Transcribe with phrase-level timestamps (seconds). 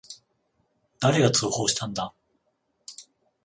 [0.99, 2.11] 誰が通報したんだ。